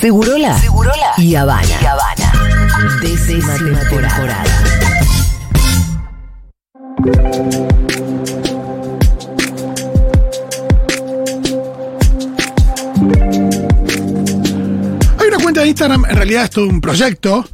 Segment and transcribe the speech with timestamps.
[0.00, 1.66] Segurola, Segurola y Habana.
[1.66, 2.32] Y Habana.
[3.02, 4.44] Décima temporada.
[15.18, 17.44] Hay una cuenta de Instagram, en realidad es todo un proyecto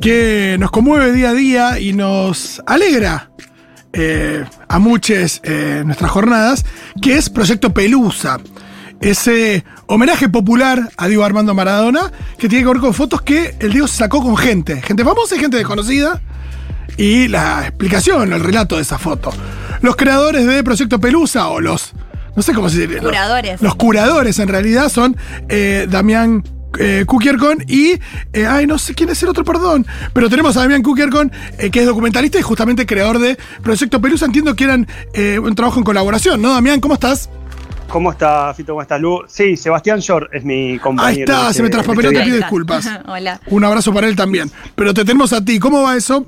[0.00, 3.32] que nos conmueve día a día y nos alegra
[3.92, 6.64] eh, a muchas eh, nuestras jornadas,
[7.02, 8.38] que es Proyecto Pelusa.
[9.00, 13.72] Ese homenaje popular a Diego Armando Maradona, que tiene que ver con fotos que el
[13.72, 16.20] Diego sacó con gente, gente famosa y gente desconocida,
[16.96, 19.30] y la explicación, el relato de esa foto.
[19.80, 21.92] Los creadores de Proyecto Pelusa, o los,
[22.36, 22.94] no sé cómo se dice.
[22.96, 23.62] los- Curadores.
[23.62, 25.16] Los, curadores en realidad son
[25.48, 26.44] eh, Damián
[26.78, 27.92] eh, Kukierkon y.
[28.34, 29.86] eh, ay, no sé quién es el otro, perdón.
[30.12, 34.26] Pero tenemos a Damián Kukierkon, eh, que es documentalista y justamente creador de Proyecto Pelusa.
[34.26, 36.80] Entiendo que eran eh, un trabajo en colaboración, ¿no, Damián?
[36.80, 37.30] ¿Cómo estás?
[37.88, 38.72] ¿Cómo está, Fito?
[38.72, 39.22] ¿Cómo está, Lu?
[39.26, 41.08] Sí, Sebastián Short es mi compañero.
[41.16, 42.88] Ahí está, de se me este- traspapeló, de te pido disculpas.
[43.06, 43.40] Hola.
[43.46, 44.50] Un abrazo para él también.
[44.74, 45.58] Pero te tenemos a ti.
[45.58, 46.26] ¿Cómo va eso?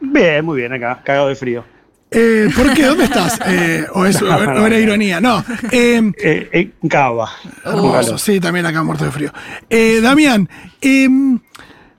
[0.00, 1.64] Bien, muy bien acá, cagado de frío.
[2.10, 2.84] Eh, ¿Por qué?
[2.86, 3.38] ¿Dónde estás?
[3.46, 5.20] Eh, o, es, o- o era ironía.
[5.20, 5.44] No.
[5.70, 7.30] Eh, Eh, en Cava.
[7.64, 9.32] Hermoso, sí, también acá muerto de frío.
[9.68, 10.48] Eh, Damián,
[10.80, 11.08] eh,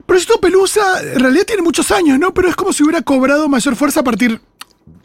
[0.06, 2.32] Proyecto Pelusa en realidad tiene muchos años, ¿no?
[2.34, 4.40] Pero es como si hubiera cobrado mayor fuerza a partir,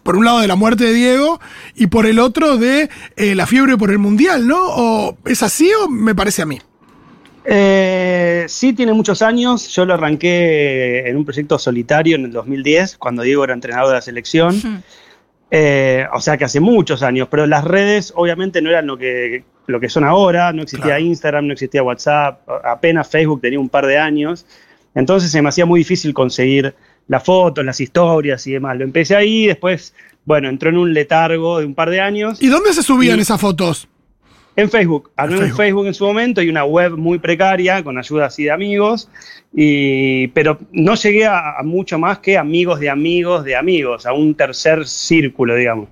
[0.03, 1.39] por un lado, de la muerte de Diego
[1.75, 4.59] y por el otro de eh, la fiebre por el Mundial, ¿no?
[4.59, 6.59] ¿O es así o me parece a mí?
[7.45, 9.67] Eh, sí, tiene muchos años.
[9.69, 13.95] Yo lo arranqué en un proyecto solitario en el 2010, cuando Diego era entrenador de
[13.95, 14.83] la selección.
[15.55, 19.43] Eh, o sea que hace muchos años, pero las redes obviamente no eran lo que,
[19.67, 21.03] lo que son ahora, no existía Claro.
[21.03, 24.47] Instagram, no existía WhatsApp, apenas Facebook tenía un par de años,
[24.95, 26.73] entonces se me hacía muy difícil conseguir
[27.07, 28.77] las fotos, las historias y demás.
[28.77, 29.93] Lo empecé ahí, después,
[30.25, 32.41] bueno, entró en un letargo de un par de años.
[32.41, 33.87] ¿Y dónde se subían Y- esas fotos?
[34.55, 35.57] En Facebook, armé En un Facebook.
[35.57, 39.09] Facebook en su momento y una web muy precaria, con ayuda así de amigos,
[39.51, 44.13] y, pero no llegué a, a mucho más que amigos de amigos de amigos, a
[44.13, 45.89] un tercer círculo, digamos.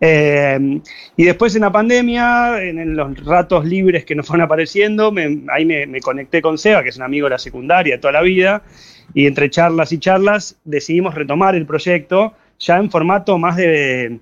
[0.00, 0.80] Eh,
[1.16, 5.42] y después en la pandemia, en, en los ratos libres que nos fueron apareciendo, me-
[5.52, 8.22] ahí me, me conecté con Seba, que es un amigo de la secundaria toda la
[8.22, 8.64] vida,
[9.14, 14.20] y entre charlas y charlas decidimos retomar el proyecto ya en formato más de,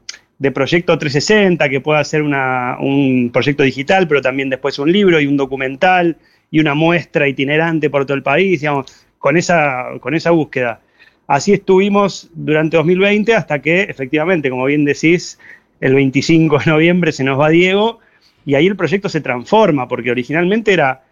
[0.55, 5.37] proyecto 360, que pueda ser un proyecto digital, pero también después un libro y un
[5.37, 6.17] documental
[6.51, 8.87] y una muestra itinerante por todo el país, digamos,
[9.19, 10.81] con esa, con esa búsqueda.
[11.27, 15.39] Así estuvimos durante 2020 hasta que, efectivamente, como bien decís,
[15.81, 18.01] el 25 de noviembre se nos va Diego
[18.45, 21.03] y ahí el proyecto se transforma, porque originalmente era,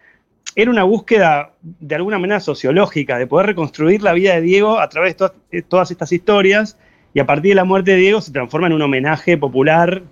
[0.61, 4.89] era una búsqueda de alguna manera sociológica, de poder reconstruir la vida de Diego a
[4.89, 6.77] través de to- de todas estas historias
[7.13, 10.03] y a partir de la muerte de Diego se transforma en un homenaje popular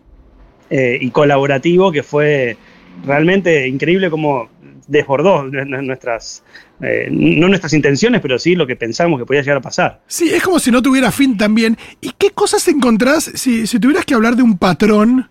[0.69, 2.57] eh, y colaborativo que fue
[3.05, 4.49] realmente increíble como
[4.87, 6.43] desbordó nu- nu- nuestras,
[6.81, 10.01] eh, no nuestras intenciones, pero sí lo que pensamos que podía llegar a pasar.
[10.07, 11.77] Sí, es como si no tuviera fin también.
[12.01, 15.29] ¿Y qué cosas encontrás si tuvieras que hablar de un patrón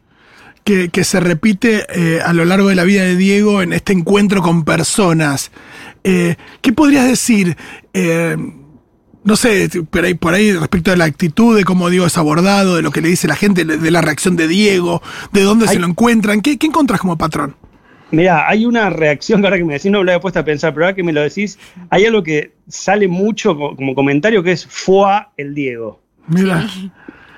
[0.66, 3.93] que, que se repite eh, a lo largo de la vida de Diego en este
[3.93, 5.53] encuentro con personas?
[6.03, 7.56] Eh, ¿Qué podrías decir?
[7.94, 8.37] Eh,
[9.25, 12.76] no sé, por ahí, por ahí respecto de la actitud, de cómo Diego es abordado,
[12.76, 15.78] de lo que le dice la gente, de la reacción de Diego, de dónde se
[15.78, 16.41] lo encuentran.
[16.43, 17.55] ¿Qué, qué encontrás como patrón?
[18.12, 20.44] Mira, hay una reacción que ahora que me decís, no me lo había puesto a
[20.44, 21.59] pensar, pero ahora que me lo decís,
[21.91, 26.00] hay algo que sale mucho co- como comentario que es FUA el Diego.
[26.28, 26.69] Mira.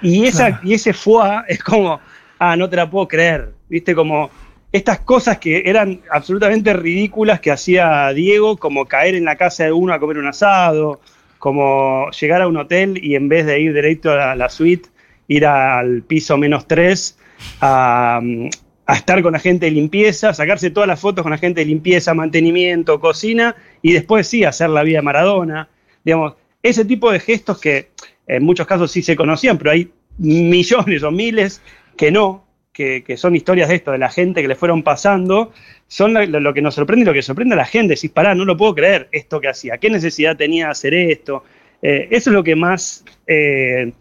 [0.03, 0.61] Y, esa, Claro.
[0.69, 2.01] y ese FUA es como,
[2.39, 4.31] ah, no te la puedo creer, viste, como
[4.73, 9.73] estas cosas que eran absolutamente ridículas que hacía Diego, como caer en la casa de
[9.73, 11.01] uno a comer un asado,
[11.39, 14.89] como llegar a un hotel y en vez de ir directo a la, suite,
[15.29, 17.19] ir al piso menos tres
[17.61, 18.21] a,
[18.87, 21.67] a estar con la gente de limpieza, sacarse todas las fotos con la gente de
[21.67, 25.69] limpieza, mantenimiento, cocina, y después sí hacer la vida de Maradona.
[26.05, 27.91] Digamos, ese tipo de gestos que
[28.27, 31.63] en muchos casos sí se conocían, pero hay millones o miles
[31.99, 35.53] que no, que, que son historias de esto, de la gente que le fueron pasando,
[35.87, 37.95] son lo, que nos sorprende y lo que sorprende a la gente.
[37.95, 41.45] Decís, pará, no lo puedo creer esto que hacía, qué necesidad tenía de hacer esto.
[41.83, 43.05] Eh, eso es lo que más.
[43.27, 43.93] eh,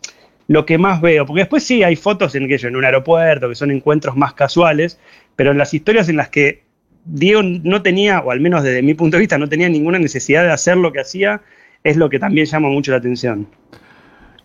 [0.48, 3.56] lo que más veo, porque después sí hay fotos en que en un aeropuerto, que
[3.56, 4.98] son encuentros más casuales,
[5.36, 6.63] pero en las historias en las que
[7.04, 10.44] Diego no tenía, o al menos desde mi punto de vista, no tenía ninguna necesidad
[10.44, 11.42] de hacer lo que hacía,
[11.83, 13.48] es lo que también llama mucho la atención.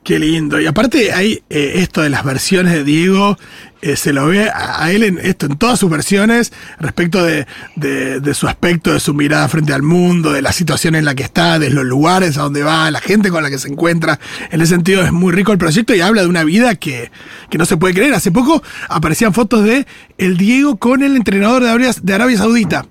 [0.05, 0.61] Qué lindo.
[0.61, 3.39] Y aparte hay eh, esto de las versiones de Diego,
[3.83, 7.47] eh, se lo ve a, a él en esto, en todas sus versiones, respecto de,
[7.77, 11.15] de- de su aspecto, de su mirada frente al mundo, de la situación en la
[11.15, 14.19] que está, de los lugares a donde va, la gente con la que se encuentra.
[14.51, 17.13] En ese sentido es muy rico el proyecto y habla de una vida que,
[17.49, 18.13] que no se puede creer.
[18.13, 19.87] Hace poco aparecían fotos de
[20.19, 22.87] el Diego con el entrenador de Arabia, de Arabia Saudita.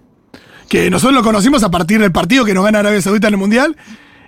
[0.70, 3.40] que nosotros lo conocimos a partir del partido que nos gana Arabia Saudita en el
[3.40, 3.76] Mundial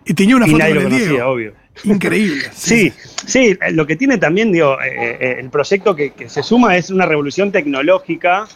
[0.06, 1.30] y tenía una Y foto con el conocía, Diego.
[1.30, 1.63] obvio.
[1.84, 2.44] Increíble.
[2.54, 2.92] Sí,
[3.26, 6.78] sí, eh, lo que tiene también, digo, eh, eh, el proyecto que, que se suma
[6.78, 8.48] es una revolución tecnológica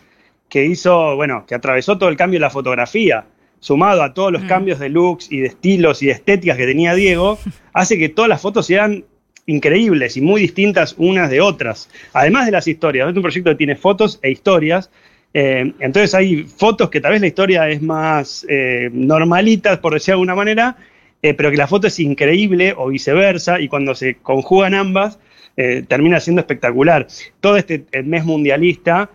[0.50, 3.26] que hizo, bueno, que atravesó todo el cambio de la fotografía,
[3.60, 6.94] sumado a todos los cambios de looks y de estilos y de estéticas que tenía
[6.94, 7.40] Diego,
[7.74, 9.04] hace que todas las fotos sean
[9.46, 11.90] increíbles y muy distintas unas de otras.
[12.14, 14.90] Además de las historias, es un proyecto que tiene fotos e historias.
[15.34, 20.08] eh, entonces hay fotos que tal vez la historia es más eh, normalita, por decir
[20.08, 20.78] de alguna manera,
[21.22, 25.20] eh, pero que la foto es increíble o viceversa, y cuando se conjugan ambas,
[25.56, 27.08] eh, termina siendo espectacular.
[27.40, 29.10] Todo este el mes mundialista,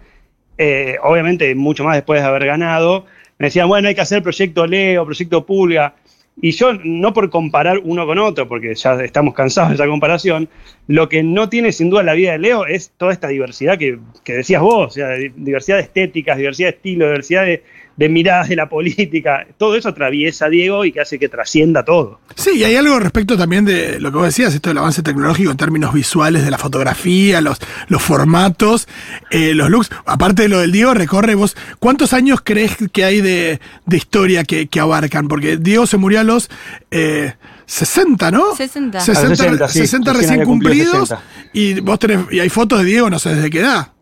[0.58, 3.06] eh, obviamente mucho más después de haber ganado,
[3.38, 5.94] me decían, bueno, hay que hacer proyecto Leo, proyecto Pulga.
[6.40, 10.48] Y yo, no por comparar uno con otro, porque ya estamos cansados de esa comparación,
[10.88, 13.98] lo que no tiene sin duda la vida de Leo es toda esta diversidad que,
[14.24, 17.62] que decías vos, o sea, di- diversidad de estéticas, diversidad de estilo, diversidad de,
[17.96, 19.46] de miradas de la política.
[19.58, 22.20] Todo eso atraviesa a Diego y que hace que trascienda todo.
[22.34, 25.50] Sí, y hay algo respecto también de lo que vos decías, esto del avance tecnológico
[25.50, 27.58] en términos visuales de la fotografía, los,
[27.88, 28.88] los formatos,
[29.30, 29.90] eh, los looks.
[30.06, 34.44] Aparte de lo del Diego, recorre vos, ¿cuántos años crees que hay de, de historia
[34.44, 35.28] que, que abarcan?
[35.28, 36.50] Porque Diego se murió a los
[36.90, 37.34] eh,
[37.66, 38.54] 60, ¿no?
[38.54, 39.00] 60.
[39.00, 41.08] 60, A los 60, sí, 60 recién cumplidos.
[41.08, 41.22] 60.
[41.52, 43.92] Y vos tenés, y hay fotos de Diego, no sé desde qué edad.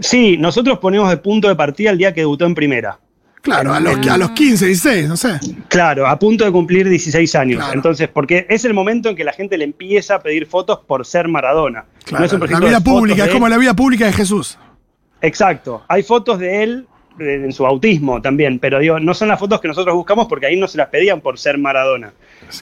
[0.00, 2.98] Sí, nosotros ponemos de punto de partida el día que debutó en primera.
[3.42, 5.40] Claro, a los, a los 15, 16, no sé.
[5.68, 7.58] Claro, a punto de cumplir 16 años.
[7.58, 7.72] Claro.
[7.74, 11.06] Entonces, porque es el momento en que la gente le empieza a pedir fotos por
[11.06, 11.84] ser Maradona.
[12.04, 14.58] Claro, No es un la vida pública, es como la vida pública de Jesús.
[15.22, 15.82] Exacto.
[15.88, 16.86] Hay fotos de él
[17.18, 20.46] eh, en su autismo también, pero digo, no son las fotos que nosotros buscamos porque
[20.46, 22.12] ahí no se las pedían por ser Maradona.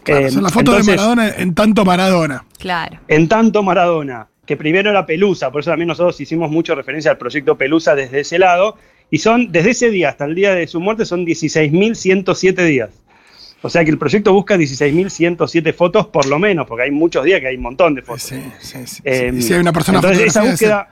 [0.05, 2.44] Claro, Eh, son las fotos de Maradona en tanto Maradona.
[2.58, 2.99] Claro.
[3.08, 7.19] En tanto Maradona, que primero era Pelusa, por eso también nosotros hicimos mucha referencia al
[7.19, 8.79] proyecto Pelusa desde ese lado,
[9.11, 12.89] y son, desde ese día hasta el día de su muerte, son 16.107 días.
[13.61, 17.43] O sea que el proyecto busca 16.107 fotos por lo menos, porque hay muchos días
[17.43, 18.23] que hay un montón de fotos.
[18.23, 19.03] Sí, sí, sí.
[19.05, 20.89] Eh, Y si hay una persona entonces esa búsqueda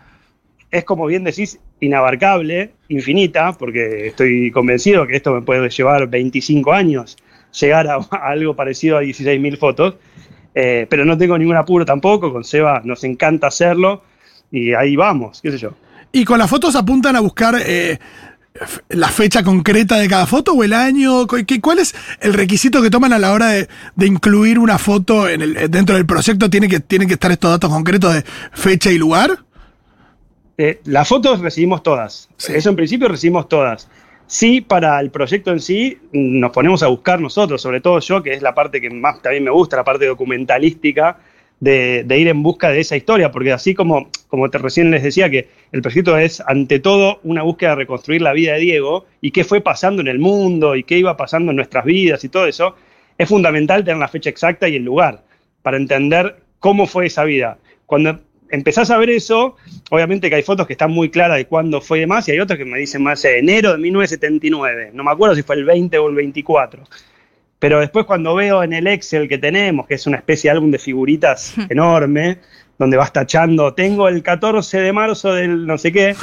[0.71, 6.73] es como bien decís inabarcable, infinita, porque estoy convencido que esto me puede llevar 25
[6.75, 7.17] años
[7.59, 9.95] llegar a, a algo parecido a 16.000 fotos,
[10.59, 14.03] eh, pero no tengo ningún apuro tampoco, con Seba nos encanta hacerlo
[14.51, 15.71] y ahí vamos, qué sé yo.
[16.13, 17.99] ¿Y con las fotos apuntan a buscar eh,
[18.89, 21.27] la fecha concreta de cada foto o el año?
[21.27, 24.79] ¿Cu- qué- ¿Cuál es el requisito que toman a la hora de, de incluir una
[24.79, 26.49] foto en el, dentro del proyecto?
[26.49, 29.41] ¿Tiene que, ¿Tienen que estar estos datos concretos de fecha y lugar?
[30.59, 32.31] Eh, las fotos recibimos todas.
[32.39, 32.55] Sí.
[32.55, 33.89] Eso en principio recibimos todas.
[34.29, 38.33] Sí, para el proyecto en sí nos ponemos a buscar nosotros, sobre todo yo, que
[38.33, 41.19] es la parte que más también me gusta, la parte documentalística,
[41.61, 45.03] de, de ir en busca de esa historia, porque así como, como te recién les
[45.03, 49.07] decía, que el proyecto es ante todo una búsqueda de reconstruir la vida de Diego
[49.21, 52.29] y qué fue pasando en el mundo y qué iba pasando en nuestras vidas y
[52.29, 52.75] todo eso,
[53.17, 55.23] es fundamental tener la fecha exacta y el lugar
[55.63, 57.59] para entender cómo fue esa vida.
[57.87, 58.21] Cuando
[58.51, 59.57] empezás a ver eso,
[59.91, 62.41] obviamente que hay fotos que están muy claras de cuándo fue y demás, y hay
[62.41, 64.91] otras que me dicen más de enero de 1979.
[64.93, 66.85] No me acuerdo si fue el 20 o el 24.
[67.59, 70.71] Pero después cuando veo en el Excel que tenemos, que es una especie de álbum
[70.71, 72.39] de figuritas enorme,
[72.79, 76.15] donde vas tachando, tengo el 14 de marzo del no sé qué,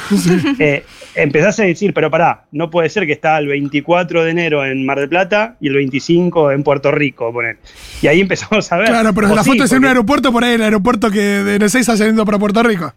[0.58, 0.84] eh,
[1.14, 4.86] empezás a decir, pero pará, no puede ser que está el 24 de enero en
[4.86, 7.58] Mar del Plata y el 25 en Puerto Rico, poner.
[8.02, 8.88] Y ahí empezamos a ver.
[8.88, 11.64] Claro, pero la sí, foto es en un aeropuerto, por ahí el aeropuerto que de
[11.64, 12.92] Ezeiza saliendo para Puerto Rico.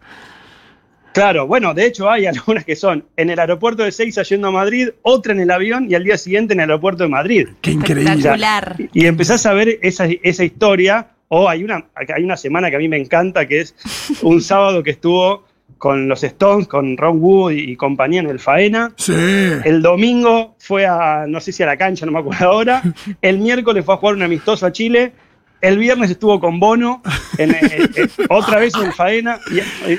[1.18, 4.50] Claro, bueno, de hecho hay algunas que son en el aeropuerto de Seiza yendo a
[4.52, 7.48] Madrid, otra en el avión y al día siguiente en el aeropuerto de Madrid.
[7.60, 8.12] Qué increíble.
[8.12, 8.76] Espectacular.
[8.92, 12.78] Y empezás a ver esa, esa historia, o hay una, hay una semana que a
[12.78, 13.74] mí me encanta, que es
[14.22, 15.44] un sábado que estuvo
[15.76, 18.92] con los Stones, con Ron Wood y, y compañía en el Faena.
[18.96, 19.14] Sí.
[19.64, 22.82] El domingo fue a, no sé si a la cancha, no me acuerdo ahora.
[23.22, 25.12] El miércoles fue a jugar un amistoso a Chile.
[25.60, 27.02] El viernes estuvo con Bono,
[27.36, 29.38] en, en- en- otra vez en Faena.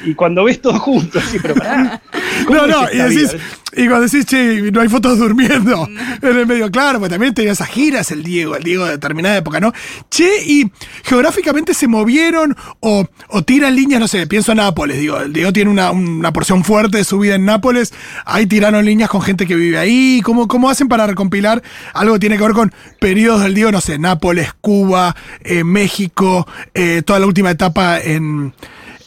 [0.05, 2.01] Y, y cuando ves todo junto, así, pero pará.
[2.47, 3.35] ¿cómo No, es no, y decís,
[3.73, 5.87] y cuando decís, che, no hay fotos durmiendo
[6.21, 9.37] en el medio, claro, pues también tenía esas giras el Diego, el Diego de determinada
[9.37, 9.73] época, ¿no?
[10.09, 10.71] Che, y
[11.03, 15.51] geográficamente se movieron o, o tiran líneas, no sé, pienso en Nápoles, digo, el Diego
[15.53, 17.93] tiene una, una porción fuerte de su vida en Nápoles,
[18.25, 21.61] ahí tiraron líneas con gente que vive ahí, ¿cómo, cómo hacen para recompilar
[21.93, 25.15] algo que tiene que ver con periodos del Diego, no sé, Nápoles, Cuba,
[25.49, 28.53] eh, México, eh, toda la última etapa en,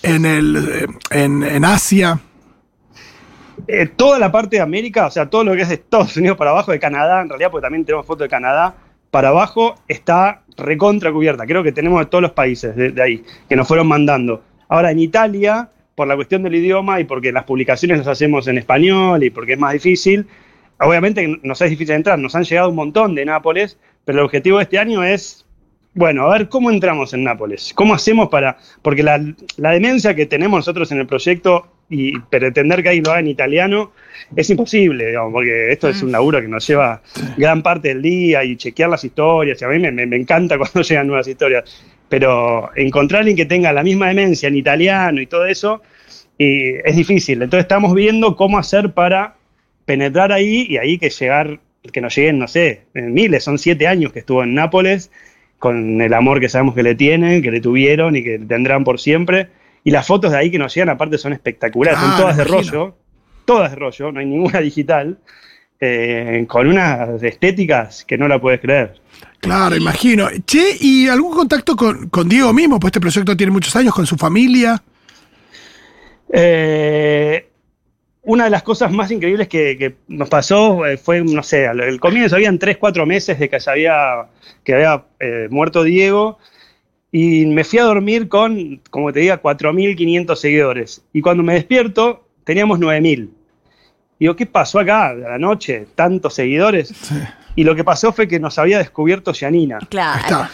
[0.02, 2.20] en, el, eh, en, Asia?
[3.68, 6.36] Eh, toda la parte de América, o sea, todo lo que es de Estados Unidos
[6.36, 8.74] para abajo, de Canadá, en realidad, porque también tenemos fotos de Canadá,
[9.10, 11.46] para abajo está recontra cubierta.
[11.46, 14.42] Creo que tenemos de todos los países de, de ahí, que nos fueron mandando.
[14.68, 18.58] Ahora, en Italia, por la cuestión del idioma y porque las publicaciones las hacemos en
[18.58, 20.26] español y porque es más difícil,
[20.80, 24.58] obviamente nos es difícil entrar, nos han llegado un montón de Nápoles, pero el objetivo
[24.58, 25.46] de este año es,
[25.94, 29.22] bueno, a ver cómo entramos en Nápoles, cómo hacemos para, porque la,
[29.56, 33.28] la demencia que tenemos nosotros en el proyecto y pretender que ahí lo haga en
[33.28, 33.92] italiano
[34.34, 37.02] es imposible, digamos, porque esto es un laburo que nos lleva
[37.36, 40.56] gran parte del día y chequear las historias, y a mí me, me- me encanta
[40.58, 41.64] cuando llegan nuevas historias,
[42.08, 45.82] pero encontrar a alguien que tenga la misma demencia en italiano y todo eso,
[46.38, 47.42] y es difícil.
[47.42, 49.34] Entonces estamos viendo cómo hacer para
[49.84, 51.60] penetrar ahí y ahí que llegar,
[51.92, 55.10] que nos lleguen, no sé, miles, son siete años que estuvo en Nápoles,
[55.62, 58.98] con el amor que sabemos que le tienen, que le tuvieron y que tendrán por
[58.98, 59.46] siempre.
[59.84, 62.96] Y las fotos de ahí que nos llegan, aparte, son espectaculares, son todas de rollo,
[63.44, 65.18] todas de rollo, no hay ninguna digital,
[65.78, 69.00] eh, con unas estéticas que no la puedes creer.
[69.38, 70.30] Claro, imagino.
[70.44, 72.80] Che, ¿y algún contacto con, con Diego mismo?
[72.80, 74.82] Pues este proyecto tiene muchos años, con su familia.
[76.32, 77.51] Eh,
[78.22, 81.98] una de las cosas más increíbles que, que nos pasó eh, fue, no sé, al
[81.98, 84.26] comienzo habían 3, 4 meses de que se había,
[84.64, 86.38] que había eh, muerto Diego
[87.10, 91.02] y me fui a dormir con, como te diga, 4.500 seguidores.
[91.12, 93.28] Y cuando me despierto, teníamos 9.000.
[94.18, 95.86] Digo, ¿qué pasó acá a la noche?
[95.94, 96.88] ¿Tantos seguidores?
[96.88, 97.16] Sí,
[97.56, 99.78] Y lo que pasó fue que nos había descubierto Yanina.
[99.90, 100.48] Claro.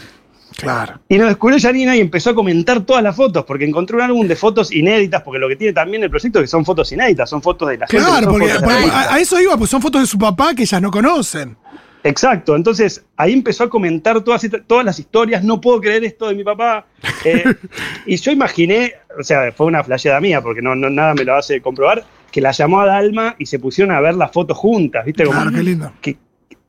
[0.59, 0.99] Claro.
[1.09, 4.27] Y nos descubrió Yanina y empezó a comentar todas las fotos, porque encontró un álbum
[4.27, 7.31] de fotos inéditas, porque lo que tiene también el proyecto es que son fotos inéditas,
[7.31, 8.05] son fotos de la gente.
[8.05, 10.83] no Claro, porque, a, a eso iba, pues son fotos de su papá que ellas
[10.83, 11.57] no conocen.
[12.05, 16.35] Exacto, entonces ahí empezó a comentar todas, todas las historias, no puedo creer esto de
[16.35, 16.87] mi papá.
[17.25, 17.45] Eh,
[18.07, 21.35] y yo imaginé, o sea, fue una flasheada mía, porque no, no- nada me lo
[21.37, 25.05] hace comprobar, que la llamó a Dalma y se pusieron a ver las fotos juntas,
[25.05, 25.25] ¿viste?
[25.25, 25.93] Como Claro, qué lindo.
[26.01, 26.17] que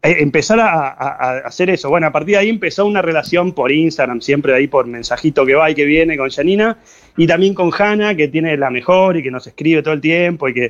[0.02, 1.90] empezar a, a- a hacer eso.
[1.90, 5.56] Bueno, a partir de ahí empezó una relación por Instagram, siempre ahí por mensajito que
[5.56, 6.78] va y que viene con Janina,
[7.18, 10.48] y también con Hanna, que tiene la mejor y que nos escribe todo el tiempo
[10.48, 10.66] y que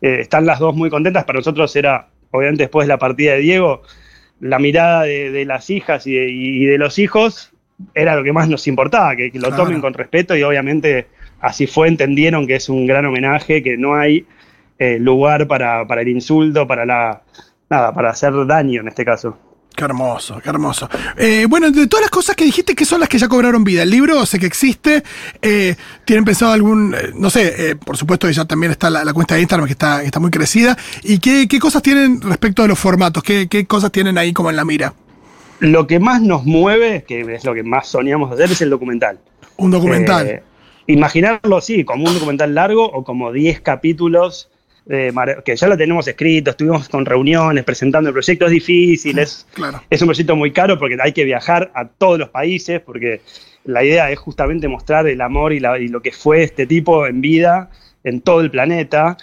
[0.00, 1.24] eh, están las dos muy contentas.
[1.24, 3.82] Para nosotros era, obviamente después de la partida de Diego,
[4.40, 7.52] la mirada de, de las hijas y de, y de los hijos
[7.94, 9.64] era lo que más nos importaba, que, que lo Claro.
[9.64, 11.06] tomen con respeto y obviamente
[11.40, 14.26] así fue, entendieron que es un gran homenaje, que no hay
[14.80, 17.22] eh, lugar para, para el insulto, para la
[17.72, 19.36] nada, para hacer daño en este caso.
[19.74, 20.86] Qué hermoso, qué hermoso.
[21.16, 23.82] Eh, bueno, de todas las cosas que dijiste, ¿qué son las que ya cobraron vida?
[23.84, 25.02] El libro sé que existe.
[25.40, 29.14] eh, ¿Tienen pensado algún, eh, no sé, por supuesto que ya también está la, la
[29.14, 30.76] cuenta de Instagram que está, que está muy crecida.
[31.02, 33.22] ¿Y qué, qué cosas tienen respecto de los formatos?
[33.22, 34.92] ¿Qué, qué cosas tienen ahí como en la mira?
[35.60, 39.20] Lo que más nos mueve, que es lo que más soñamos hacer, es el documental.
[39.56, 40.42] Un documental.
[40.86, 44.50] Imaginarlo así, como un documental largo o como 10 capítulos,
[44.88, 45.12] eh,
[45.44, 49.82] que ya lo tenemos escrito, estuvimos con reuniones presentando el proyecto, es difícil, es, claro.
[49.88, 53.20] es un proyecto muy caro porque hay que viajar a todos los países, porque
[53.64, 57.06] la idea es justamente mostrar el amor y, la- y lo que fue este tipo
[57.06, 57.70] en vida
[58.04, 59.16] en todo el planeta.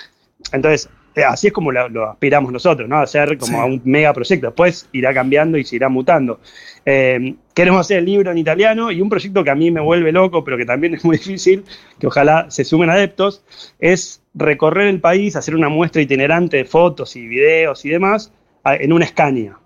[0.54, 0.89] Entonces,
[1.28, 2.98] así es como lo, lo aspiramos nosotros, ¿no?
[3.00, 3.58] Hacer como Sí.
[3.58, 4.48] a un mega proyecto.
[4.48, 6.39] Después irá cambiando y se irá mutando.
[6.86, 10.12] Eh, queremos hacer el libro en italiano y un proyecto que a mí me vuelve
[10.12, 11.63] loco, pero que también es muy difícil,
[12.00, 13.44] que ojalá se sumen adeptos,
[13.80, 18.32] es recorrer el país, hacer una muestra itinerante de fotos y videos y demás
[18.66, 19.59] en una Scania.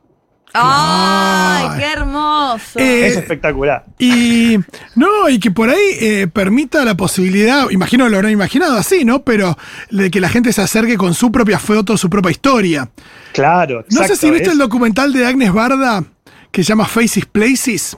[0.54, 2.80] ¡Ay, qué hermoso!
[2.80, 3.86] Eh, Es espectacular.
[4.00, 4.58] Y
[4.96, 9.04] no, y que por ahí eh, permita la posibilidad, imagino que lo habrán imaginado así,
[9.06, 9.24] ¿no?
[9.24, 9.58] Pero
[9.90, 12.90] de que la gente se acerque con su propia foto, su propia historia.
[13.34, 16.04] Claro, No sé exacto, si viste es- el documental de Agnes Barda
[16.52, 17.98] que se llama Faces Places.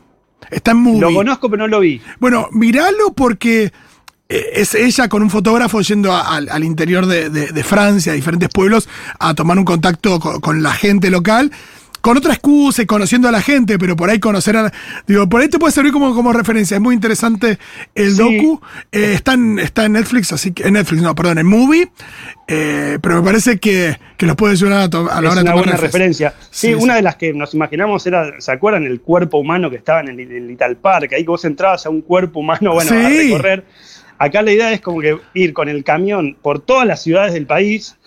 [0.50, 1.02] Está en movie.
[1.02, 2.02] Lo conozco, pero no lo vi.
[2.20, 3.74] Bueno, miralo porque
[4.30, 8.12] eh, es ella con un fotógrafo yendo a- al, al interior de, de- de Francia,
[8.14, 8.88] a diferentes pueblos,
[9.20, 11.52] a tomar un contacto con, con la gente local.
[12.06, 14.72] Con otra excusa y conociendo a la gente, pero por ahí conocer a.
[15.08, 16.76] Digo, por ahí te puede servir como, como referencia.
[16.76, 17.58] Es muy interesante
[17.96, 18.18] el Sí.
[18.18, 18.62] docu.
[18.92, 20.68] Eh, está, en, está en Netflix, así que.
[20.68, 21.90] En Netflix, no, perdón, en Movie.
[22.48, 25.36] Eh, pero me parece que, que los puede ayudar a, to- a la es hora
[25.36, 26.34] de una tomar buena refres- referencia.
[26.52, 26.98] Sí, Sí, una sí.
[26.98, 30.20] de las que nos imaginamos era, ¿se acuerdan el cuerpo humano que estaba en el,
[30.20, 31.12] el Little Park?
[31.14, 33.66] Ahí que vos entrabas a un cuerpo humano, bueno, a recorrer.
[34.20, 37.48] Acá la idea es como que ir con el camión por todas las ciudades del
[37.48, 37.98] país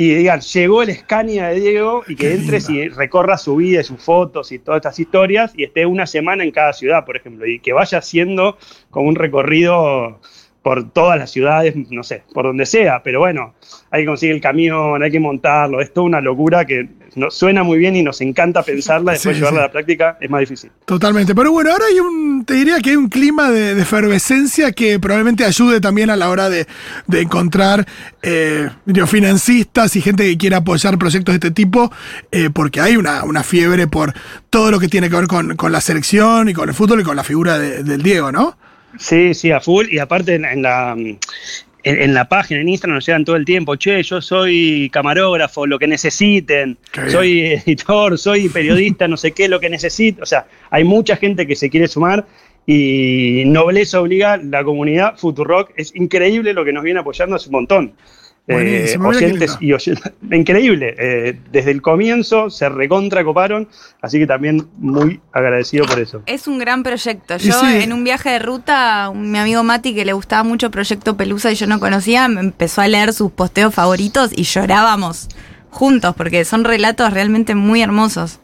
[0.00, 3.80] y digan, llegó el Scania de Diego y que Qué entres y recorra su vida
[3.80, 7.16] y sus fotos y todas estas historias y esté una semana en cada ciudad, por
[7.16, 8.58] ejemplo, y que vaya haciendo
[8.90, 10.20] como un recorrido
[10.62, 13.54] por todas las ciudades, no sé, por donde sea, pero bueno,
[13.90, 16.88] hay que conseguir el camión, hay que montarlo, es toda una locura que
[17.18, 19.62] nos suena muy bien y nos encanta pensarla, después Sí, llevarla sí.
[19.64, 20.70] a la práctica es más difícil.
[20.86, 21.34] Totalmente.
[21.34, 24.98] Pero bueno, ahora hay un, te diría que hay un clima de, de efervescencia que
[24.98, 26.66] probablemente ayude también a la hora de,
[27.06, 27.86] de encontrar
[28.22, 28.70] eh,
[29.06, 31.92] financistas y gente que quiera apoyar proyectos de este tipo,
[32.30, 34.14] eh, porque hay una, una fiebre por
[34.50, 37.04] todo lo que tiene que ver con, con la selección y con el fútbol y
[37.04, 38.56] con la figura de- del Diego, ¿no?
[38.98, 39.86] Sí, sí, a full.
[39.90, 40.96] Y aparte en, en la,
[41.82, 45.66] en, en la página, en Instagram, nos llegan todo el tiempo, che, yo soy camarógrafo,
[45.66, 47.12] lo que necesiten, Qué bien.
[47.12, 50.22] soy editor, soy periodista, no sé qué, lo que necesito.
[50.22, 52.26] O sea, hay mucha gente que se quiere sumar
[52.66, 57.52] y nobleza obliga, la comunidad Futurock, es increíble lo que nos viene apoyando hace un
[57.52, 57.92] montón.
[58.48, 59.98] Eh, oyentes y oyen-
[60.32, 60.94] increíble.
[60.98, 63.68] eh, desde el comienzo se recontra coparon,
[64.00, 66.22] así que también muy agradecido por eso.
[66.26, 67.36] Es un gran proyecto.
[67.36, 67.66] Yo sí.
[67.82, 71.56] en un viaje de ruta, mi amigo Mati, que le gustaba mucho Proyecto Pelusa y
[71.56, 75.28] yo no conocía, me empezó a leer sus posteos favoritos y llorábamos
[75.70, 78.40] juntos porque son relatos realmente muy hermosos.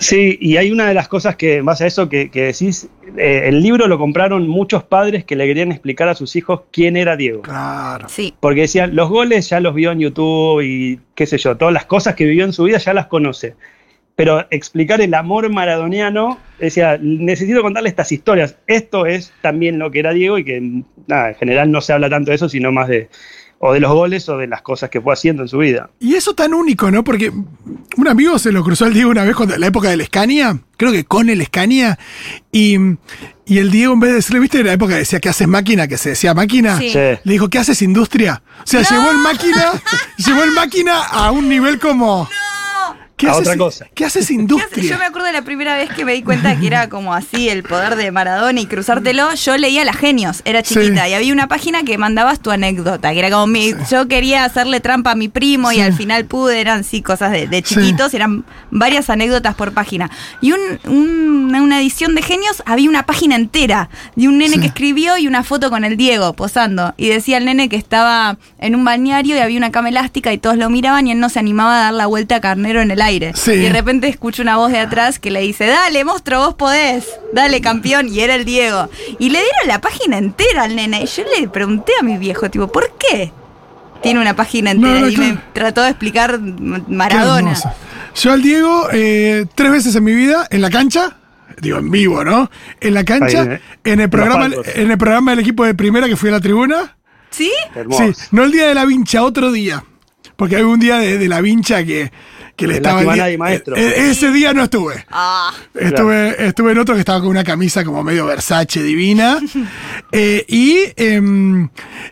[0.00, 2.88] Sí, y hay una de las cosas que, en base a eso, que, que decís,
[3.18, 6.96] eh, el libro lo compraron muchos padres que le querían explicar a sus hijos quién
[6.96, 7.42] era Diego.
[7.42, 8.08] Claro.
[8.08, 8.34] Sí.
[8.40, 11.84] Porque decían, los goles ya los vio en YouTube y qué sé yo, todas las
[11.84, 13.56] cosas que vivió en su vida ya las conoce.
[14.16, 18.56] Pero explicar el amor maradoniano, decía, necesito contarle estas historias.
[18.66, 22.08] Esto es también lo que era Diego y que, nada, en general no se habla
[22.08, 23.10] tanto de eso, sino más de,
[23.62, 25.90] o de los goles o de las cosas que fue haciendo en su vida.
[26.00, 27.04] Y eso tan único, ¿no?
[27.04, 30.58] Porque un amigo se lo cruzó al Diego una vez cuando la época del Scania,
[30.78, 31.98] creo que con el Scania,
[32.50, 32.76] y,
[33.44, 34.60] y el Diego en vez de decirle, ¿viste?
[34.60, 36.88] En la época decía que haces máquina, que se decía máquina, Sí.
[36.88, 36.98] Sí.
[36.98, 38.42] le dijo, ¿qué haces industria?
[38.62, 39.72] O sea, llevó el máquina,
[40.16, 42.28] llevó el máquina a un nivel como...
[43.20, 43.86] ¿Qué A haces, otra cosa.
[43.94, 44.34] ¿Qué haces ¿Qué hace?
[44.34, 44.82] industria?
[44.90, 47.48] Yo me acuerdo de la primera vez que me di cuenta que era como así
[47.50, 49.34] el poder de Maradona y cruzártelo.
[49.34, 51.10] Yo leía Las Genios, era chiquita, Sí.
[51.10, 54.80] y había una página que mandabas tu anécdota, que era como mi, yo quería hacerle
[54.80, 57.74] trampa a mi primo y al final pude, eran sí cosas de, de Sí.
[57.74, 60.10] chiquitos, eran varias anécdotas por página.
[60.40, 64.60] Y un- un- una edición de Genios había una página entera de un nene Sí.
[64.60, 66.94] que escribió y una foto con el Diego posando.
[66.96, 70.38] Y decía el nene que estaba en un balneario y había una cama elástica y
[70.38, 72.90] todos lo miraban y él no se animaba a dar la vuelta a carnero en
[72.92, 73.09] el aire.
[73.34, 73.52] Sí.
[73.52, 77.06] Y de repente escucho una voz de atrás que le dice, dale, monstruo, vos podés,
[77.32, 78.88] dale, campeón, y era el Diego.
[79.18, 81.02] Y le dieron la página entera al nene.
[81.02, 83.32] Y yo le pregunté a mi viejo, tipo, ¿por qué
[84.02, 85.00] tiene una página entera?
[85.00, 87.54] no, y me trató de explicar Maradona.
[88.14, 91.16] Yo al Diego, eh, tres veces en mi vida, en la cancha,
[91.60, 92.50] digo en vivo, ¿no?
[92.80, 96.08] En la cancha, Ahí, eh, en el programa, en el programa del equipo de primera
[96.08, 96.96] que fui a la tribuna.
[97.30, 97.52] ¿Sí?
[97.74, 98.12] Hermoso.
[98.12, 99.84] Sí, no el día de la vincha, otro día.
[100.36, 102.10] Porque hay un día de, de la vincha que,
[102.60, 102.96] que le De estaba.
[103.02, 103.76] lástima el día- nadie, maestro.
[103.76, 105.04] eh, ese día no estuve.
[105.10, 109.38] Ah, Estuve, estuve en otro que estaba con una camisa como medio Versace divina.
[110.12, 111.68] Eh, y, em,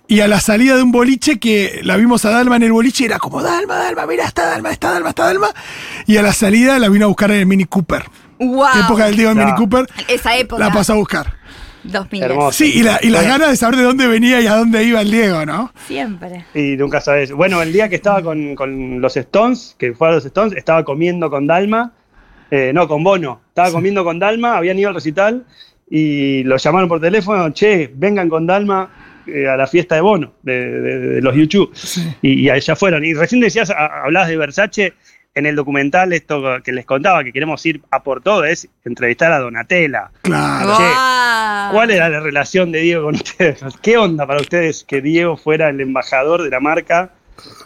[0.07, 3.05] y a la salida de un boliche que la vimos a Dalma en el boliche,
[3.07, 5.49] era como Dalma, Dalma, mira, está Dalma, está Dalma, está Dalma.
[6.07, 8.05] Y a la salida la vino a buscar en el Mini Cooper.
[8.39, 8.69] wow.
[8.85, 9.47] Época del Diego Claro.
[9.49, 9.87] Mini Cooper.
[10.07, 10.63] Esa época.
[10.65, 11.38] La pasó a buscar.
[11.91, 12.23] 2000.
[12.23, 12.53] Hermoso.
[12.53, 15.01] Sí, y, la, y las ganas de saber de dónde venía y a dónde iba
[15.01, 15.73] el Diego, ¿no?
[15.87, 16.45] Siempre.
[16.55, 17.33] Y nunca sabes.
[17.33, 20.85] Bueno, el día que estaba con, con los Stones, que fue a los Stones, estaba
[20.85, 21.93] comiendo con Dalma,
[22.51, 25.45] eh, no, con Bono, estaba comiendo con Dalma, habían ido al recital
[25.91, 28.91] y lo llamaron por teléfono, che, vengan con Dalma
[29.27, 31.73] eh, a la fiesta de Bono, de, de- de los YouTube.
[32.23, 33.05] Y, y allá fueron.
[33.05, 34.95] Y recién decías, a- hablabas de Versace,
[35.35, 39.33] en el documental esto que les contaba, que queremos ir a por todo, es entrevistar
[39.33, 40.11] a Donatella.
[40.23, 40.77] Claro.
[40.77, 41.75] Che.
[41.75, 43.63] ¿Cuál era la relación de Diego con ustedes?
[43.83, 47.11] ¿Qué onda para ustedes que Diego fuera el embajador de la marca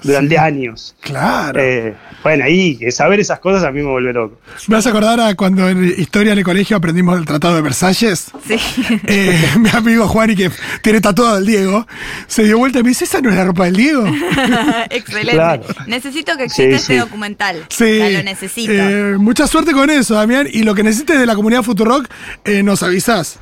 [0.03, 0.37] durante Sí.
[0.37, 0.95] años?
[1.01, 1.61] Claro.
[1.61, 4.39] Eh, bueno, ahí, que saber esas cosas a mí me vuelve loco.
[4.69, 7.63] ¿Me vas a acordar a cuando en historia en el colegio aprendimos el Tratado de
[7.63, 8.31] Versalles?
[8.47, 8.57] Sí.
[9.07, 10.51] Eh, mi amigo Juan, y que
[10.83, 11.87] tiene tatuado al Diego,
[12.27, 14.05] se dio vuelta y me dice, ¿esa no es la ropa del Diego?
[14.91, 15.33] Excelente.
[15.33, 15.65] Claro.
[15.87, 16.99] Necesito que exista Sí, este sí.
[16.99, 17.65] documental.
[17.69, 17.99] Sí.
[17.99, 18.73] Ya lo necesito.
[18.73, 20.47] Eh, mucha suerte con eso, Damián.
[20.51, 22.07] Y lo que necesites de la comunidad Futurock,
[22.45, 23.39] eh, nos avisas.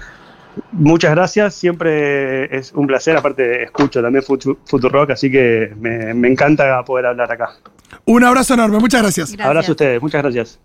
[0.73, 3.17] Muchas gracias, siempre es un placer.
[3.17, 7.51] Aparte, escucho también Futu- Futurock, así que me, me encanta poder hablar acá.
[8.05, 9.31] Un abrazo enorme, muchas gracias.
[9.33, 9.47] Gracias.
[9.49, 10.61] Abrazo a ustedes, muchas gracias.